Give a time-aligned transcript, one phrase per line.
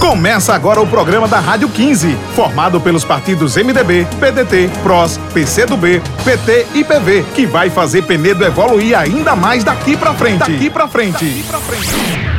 [0.00, 6.66] Começa agora o programa da Rádio 15, formado pelos partidos MDB, PDT, PROS, PCdoB, PT
[6.74, 10.38] e PV, que vai fazer Penedo evoluir ainda mais daqui pra frente.
[10.38, 11.24] Daqui pra frente.
[11.24, 12.36] Daqui pra frente.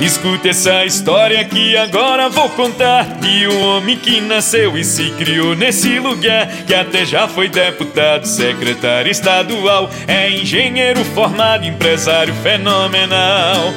[0.00, 5.54] Escute essa história que agora vou contar De um homem que nasceu e se criou
[5.54, 13.72] nesse lugar Que até já foi deputado, secretário estadual É engenheiro formado, empresário fenomenal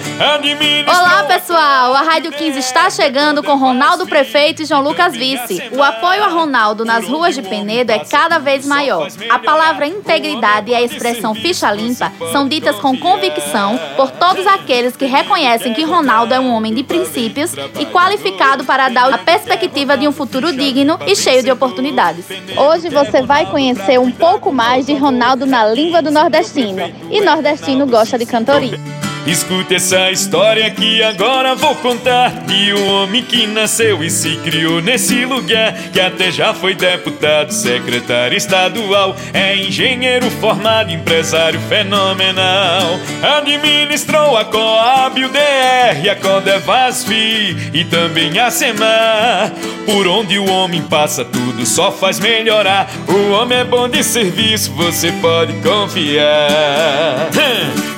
[1.18, 5.82] Olá pessoal, a Rádio 15 está chegando com Ronaldo Prefeito e João Lucas Vice O
[5.82, 10.76] apoio a Ronaldo nas ruas de Penedo é cada vez maior A palavra integridade e
[10.76, 16.36] a expressão ficha limpa são ditas com convicção por todos aqueles que reconhecem que Ronaldo
[16.36, 21.00] é um homem de princípios e qualificado para dar a perspectiva de um futuro digno
[21.08, 22.26] e cheio de oportunidades.
[22.56, 26.94] Hoje você vai conhecer um pouco mais de Ronaldo na língua do nordestino.
[27.10, 29.07] E nordestino gosta de cantoria.
[29.28, 32.32] Escute essa história que agora vou contar.
[32.46, 37.52] De um homem que nasceu e se criou nesse lugar Que até já foi deputado,
[37.52, 43.00] secretário estadual É engenheiro formado, empresário fenomenal.
[43.38, 49.52] Administrou a Coab, o DR, a Codevasf E também a SEMAR.
[49.86, 52.90] Por onde o homem passa tudo só faz melhorar.
[53.08, 57.28] O homem é bom de serviço, você pode confiar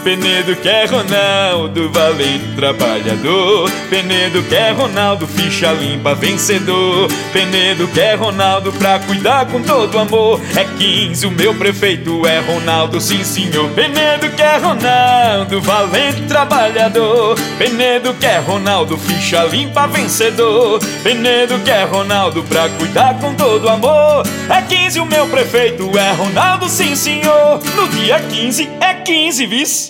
[0.04, 3.70] Penedo quer Ronaldo, valente trabalhador.
[3.90, 7.10] Penedo quer Ronaldo, ficha limpa, vencedor.
[7.34, 10.40] Penedo quer Ronaldo pra cuidar com todo amor.
[10.56, 13.70] É 15, o meu prefeito é Ronaldo, sim senhor.
[13.72, 17.38] Penedo quer Ronaldo, valente trabalhador.
[17.58, 20.80] Penedo quer Ronaldo, ficha limpa, vencedor.
[21.04, 24.24] Penedo quer Ronaldo pra cuidar com todo amor.
[24.50, 27.60] É 15, o meu prefeito é Ronaldo, sim senhor.
[27.76, 29.89] No dia 15 é 15, vice.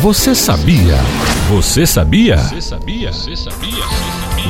[0.00, 0.96] Você sabia?
[1.48, 2.36] Você sabia?
[2.36, 3.12] Você sabia?
[3.12, 3.84] Você sabia?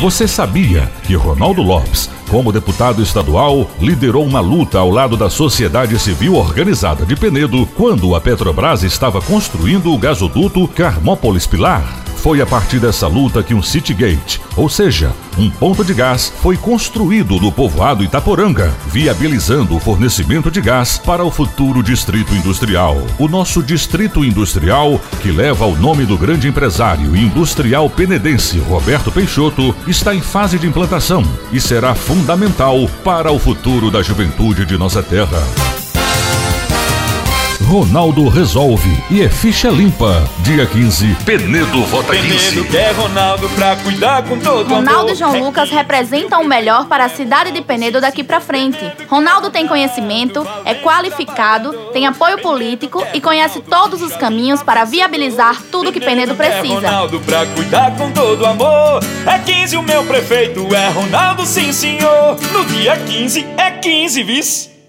[0.00, 5.99] Você sabia que Ronaldo Lopes, como deputado estadual, liderou uma luta ao lado da sociedade
[5.99, 12.12] civil organizada de Penedo quando a Petrobras estava construindo o gasoduto Carmópolis Pilar?
[12.22, 16.33] Foi a partir dessa luta que um City Gate, ou seja, um ponto de gás,
[16.41, 22.97] foi construído no povoado Itaporanga, viabilizando o fornecimento de gás para o futuro distrito industrial.
[23.19, 29.75] O nosso distrito industrial, que leva o nome do grande empresário industrial penedense Roberto Peixoto,
[29.89, 35.03] está em fase de implantação e será fundamental para o futuro da juventude de nossa
[35.03, 35.43] terra.
[37.72, 40.28] Ronaldo resolve e é ficha limpa.
[40.41, 42.28] Dia 15, Penedo vota 15.
[42.28, 45.10] Penedo quer Ronaldo pra cuidar com todo Ronaldo amor.
[45.12, 48.78] e João Lucas representam o melhor para a cidade de Penedo daqui pra frente.
[49.09, 55.62] Ronaldo tem conhecimento, é qualificado, tem apoio político e conhece todos os caminhos para viabilizar
[55.71, 56.75] tudo que Penedo precisa.
[56.75, 59.03] É Ronaldo pra cuidar com todo amor.
[59.25, 62.37] É 15 o meu prefeito, é Ronaldo sim senhor.
[62.53, 64.72] No dia 15 é 15, vice.